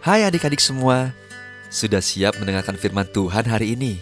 [0.00, 1.12] Hai adik-adik semua,
[1.68, 4.00] sudah siap mendengarkan firman Tuhan hari ini?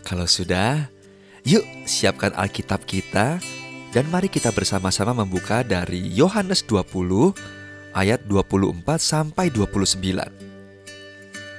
[0.00, 0.88] Kalau sudah,
[1.44, 3.36] yuk siapkan Alkitab kita
[3.92, 7.36] dan mari kita bersama-sama membuka dari Yohanes 20
[7.92, 10.00] ayat 24 sampai 29.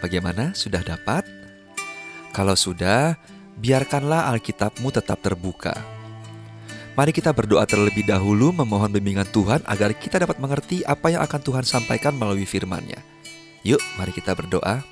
[0.01, 0.57] Bagaimana?
[0.57, 1.29] Sudah dapat?
[2.33, 3.13] Kalau sudah,
[3.61, 5.77] biarkanlah Alkitabmu tetap terbuka.
[6.97, 11.41] Mari kita berdoa terlebih dahulu memohon bimbingan Tuhan agar kita dapat mengerti apa yang akan
[11.45, 13.13] Tuhan sampaikan melalui firman-Nya.
[13.65, 14.85] Yuk, mari kita berdoa.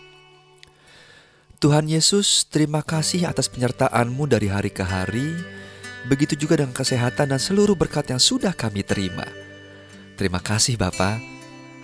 [1.62, 5.38] Tuhan Yesus, terima kasih atas penyertaan-Mu dari hari ke hari.
[6.09, 9.23] Begitu juga dengan kesehatan dan seluruh berkat yang sudah kami terima.
[10.18, 11.22] Terima kasih Bapa.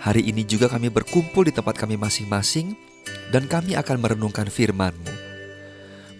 [0.02, 2.74] Hari ini juga kami berkumpul di tempat kami masing-masing
[3.30, 5.14] dan kami akan merenungkan firman-Mu.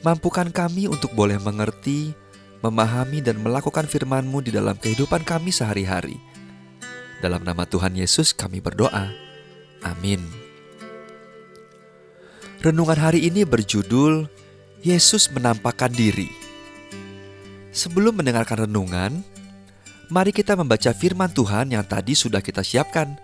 [0.07, 2.15] Mampukan kami untuk boleh mengerti,
[2.65, 6.17] memahami dan melakukan firman-Mu di dalam kehidupan kami sehari-hari.
[7.21, 9.13] Dalam nama Tuhan Yesus kami berdoa.
[9.85, 10.40] Amin.
[12.61, 14.29] Renungan hari ini berjudul
[14.85, 16.29] Yesus menampakkan diri.
[17.73, 19.25] Sebelum mendengarkan renungan,
[20.13, 23.17] mari kita membaca firman Tuhan yang tadi sudah kita siapkan.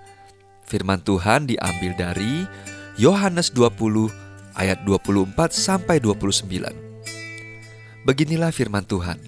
[0.64, 2.48] Firman Tuhan diambil dari
[2.96, 4.08] Yohanes 20
[4.56, 8.08] ayat 24 sampai 29.
[8.08, 9.20] Beginilah firman Tuhan.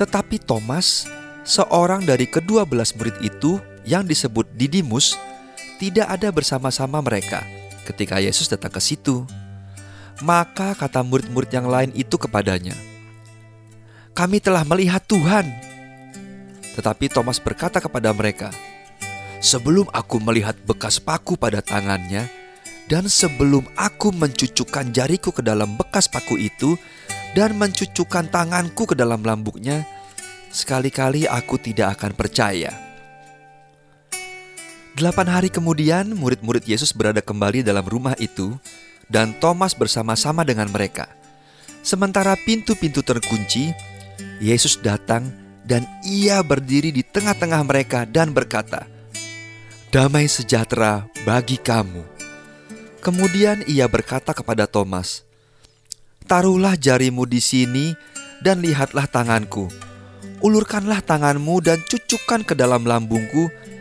[0.00, 1.04] Tetapi Thomas,
[1.44, 5.20] seorang dari kedua belas murid itu yang disebut Didimus,
[5.76, 7.44] tidak ada bersama-sama mereka
[7.86, 9.22] ketika Yesus datang ke situ.
[10.24, 12.74] Maka kata murid-murid yang lain itu kepadanya,
[14.16, 15.46] "Kami telah melihat Tuhan."
[16.74, 18.48] Tetapi Thomas berkata kepada mereka,
[19.44, 22.26] "Sebelum aku melihat bekas paku pada tangannya,
[22.88, 26.80] dan sebelum aku mencucukkan jariku ke dalam bekas paku itu,
[27.36, 29.84] dan mencucukkan tanganku ke dalam lambuknya,
[30.48, 32.85] sekali-kali aku tidak akan percaya."
[34.96, 38.56] Delapan hari kemudian, murid-murid Yesus berada kembali dalam rumah itu,
[39.12, 41.04] dan Thomas bersama-sama dengan mereka.
[41.84, 43.76] Sementara pintu-pintu terkunci,
[44.40, 45.28] Yesus datang
[45.68, 48.88] dan ia berdiri di tengah-tengah mereka dan berkata,
[49.92, 52.00] "Damai sejahtera bagi kamu."
[53.04, 55.28] Kemudian ia berkata kepada Thomas,
[56.24, 57.92] "Taruhlah jarimu di sini
[58.40, 59.68] dan lihatlah tanganku.
[60.40, 63.75] Ulurkanlah tanganmu dan cucukkan ke dalam lambungku."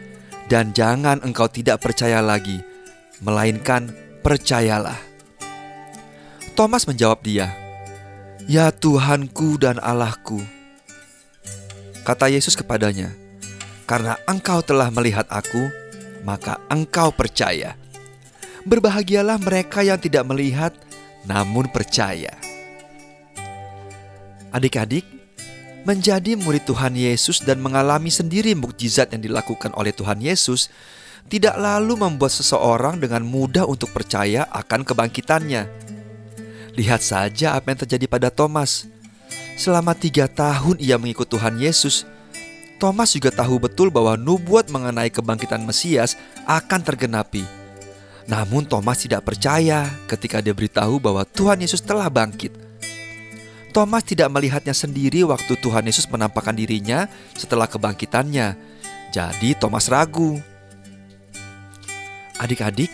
[0.45, 2.61] Dan jangan engkau tidak percaya lagi,
[3.21, 3.89] melainkan
[4.21, 4.97] percayalah.
[6.53, 7.51] Thomas menjawab dia,
[8.47, 10.39] "Ya Tuhanku dan Allahku."
[12.05, 13.11] Kata Yesus kepadanya,
[13.89, 15.67] "Karena engkau telah melihat Aku,
[16.21, 17.73] maka engkau percaya.
[18.65, 20.71] Berbahagialah mereka yang tidak melihat,
[21.25, 22.33] namun percaya."
[24.55, 25.03] Adik-adik,
[25.85, 30.67] menjadi murid Tuhan Yesus dan mengalami sendiri mukjizat yang dilakukan oleh Tuhan Yesus
[31.29, 35.69] tidak lalu membuat seseorang dengan mudah untuk percaya akan kebangkitannya.
[36.75, 38.89] Lihat saja apa yang terjadi pada Thomas.
[39.55, 42.03] Selama tiga tahun ia mengikut Tuhan Yesus,
[42.75, 47.47] Thomas juga tahu betul bahwa nubuat mengenai kebangkitan Mesias akan tergenapi.
[48.27, 52.64] Namun Thomas tidak percaya ketika dia beritahu bahwa Tuhan Yesus telah bangkit.
[53.75, 58.55] Thomas tidak melihatnya sendiri waktu Tuhan Yesus menampakkan dirinya setelah kebangkitannya.
[59.11, 60.39] Jadi Thomas ragu.
[62.39, 62.87] Adik-adik,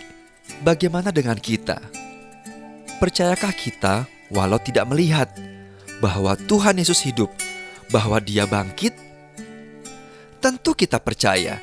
[0.66, 1.78] bagaimana dengan kita?
[2.98, 5.30] Percayakah kita walau tidak melihat
[6.02, 7.30] bahwa Tuhan Yesus hidup,
[7.94, 8.98] bahwa Dia bangkit?
[10.42, 11.62] Tentu kita percaya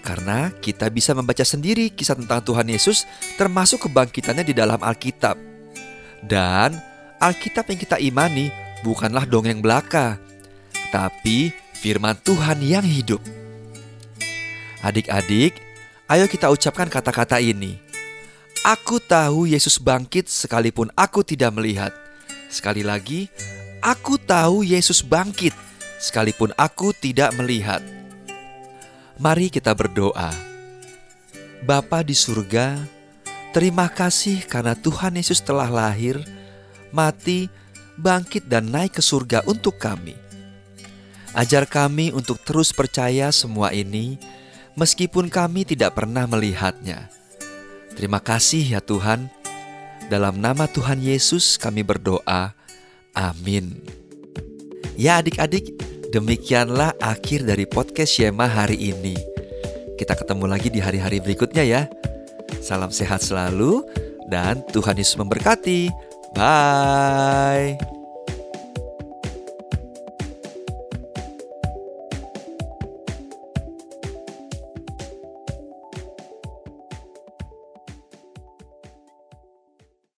[0.00, 3.04] karena kita bisa membaca sendiri kisah tentang Tuhan Yesus
[3.36, 5.36] termasuk kebangkitannya di dalam Alkitab.
[6.24, 6.93] Dan
[7.24, 8.52] Alkitab yang kita imani
[8.84, 10.20] bukanlah dongeng belaka,
[10.92, 13.24] tapi firman Tuhan yang hidup.
[14.84, 15.56] Adik-adik,
[16.04, 17.80] ayo kita ucapkan kata-kata ini.
[18.60, 21.96] Aku tahu Yesus bangkit sekalipun aku tidak melihat.
[22.52, 23.32] Sekali lagi,
[23.80, 25.56] aku tahu Yesus bangkit
[25.96, 27.80] sekalipun aku tidak melihat.
[29.16, 30.28] Mari kita berdoa.
[31.64, 32.76] Bapa di surga,
[33.56, 36.20] terima kasih karena Tuhan Yesus telah lahir
[36.94, 37.50] mati,
[37.98, 40.14] bangkit, dan naik ke surga untuk kami.
[41.34, 44.14] Ajar kami untuk terus percaya semua ini,
[44.78, 47.10] meskipun kami tidak pernah melihatnya.
[47.98, 49.26] Terima kasih ya Tuhan.
[50.06, 52.54] Dalam nama Tuhan Yesus kami berdoa.
[53.14, 53.82] Amin.
[54.94, 55.74] Ya adik-adik,
[56.14, 59.18] demikianlah akhir dari podcast Shema hari ini.
[59.98, 61.82] Kita ketemu lagi di hari-hari berikutnya ya.
[62.62, 63.82] Salam sehat selalu
[64.30, 66.03] dan Tuhan Yesus memberkati.
[66.34, 67.78] Bye.